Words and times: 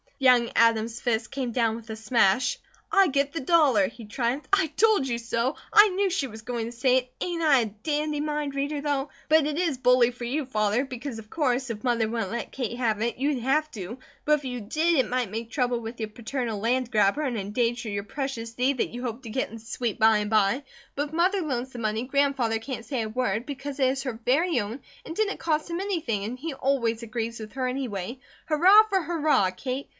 Young 0.17 0.51
Adam's 0.55 1.01
fist 1.01 1.31
came 1.31 1.51
down 1.51 1.75
with 1.75 1.89
a 1.89 1.95
smash. 1.95 2.59
"I 2.91 3.07
get 3.07 3.33
the 3.33 3.39
dollar!" 3.39 3.87
he 3.87 4.05
triumphed. 4.05 4.49
"I 4.53 4.67
TOLD 4.67 5.07
you 5.07 5.17
so! 5.17 5.55
I 5.73 5.89
KNEW 5.89 6.11
she 6.11 6.27
was 6.27 6.43
going 6.43 6.67
to 6.67 6.71
say 6.71 6.97
it! 6.97 7.13
Ain't 7.21 7.41
I 7.41 7.59
a 7.61 7.65
dandy 7.65 8.19
mind 8.19 8.53
reader 8.53 8.81
though? 8.81 9.09
But 9.29 9.47
it 9.47 9.57
is 9.57 9.79
bully 9.79 10.11
for 10.11 10.23
you, 10.25 10.45
Father, 10.45 10.85
because 10.85 11.17
of 11.17 11.31
course, 11.31 11.71
if 11.71 11.83
Mother 11.83 12.07
wouldn't 12.07 12.31
let 12.31 12.51
Kate 12.51 12.77
have 12.77 13.01
it, 13.01 13.17
you'd 13.17 13.39
HAVE 13.41 13.71
to; 13.71 13.97
but 14.25 14.33
if 14.33 14.45
you 14.45 14.61
DID 14.61 14.99
it 14.99 15.09
might 15.09 15.31
make 15.31 15.49
trouble 15.49 15.79
with 15.79 15.99
your 15.99 16.09
paternal 16.09 16.59
land 16.59 16.91
grabber, 16.91 17.21
and 17.23 17.37
endanger 17.37 17.89
your 17.89 18.03
precious 18.03 18.53
deed 18.53 18.77
that 18.77 18.89
you 18.93 19.01
hope 19.01 19.23
to 19.23 19.29
get 19.29 19.49
in 19.49 19.55
the 19.55 19.61
sweet 19.65 19.97
by 19.99 20.19
and 20.19 20.29
by. 20.29 20.63
But 20.95 21.07
if 21.09 21.13
Mother 21.13 21.41
loans 21.41 21.71
the 21.71 21.79
money, 21.79 22.03
Grandfather 22.05 22.59
can't 22.59 22.85
say 22.85 23.01
a 23.01 23.09
word, 23.09 23.47
because 23.47 23.79
it 23.79 23.89
is 23.89 24.03
her 24.03 24.19
very 24.25 24.59
own, 24.59 24.81
and 25.03 25.15
didn't 25.15 25.37
cost 25.39 25.67
him 25.69 25.79
anything, 25.79 26.23
and 26.25 26.37
he 26.37 26.53
always 26.53 27.01
agrees 27.01 27.39
with 27.39 27.53
her 27.53 27.67
anyway! 27.67 28.19
Hurrah 28.45 28.83
for 28.89 29.01
hurrah, 29.01 29.49
Kate! 29.49 29.89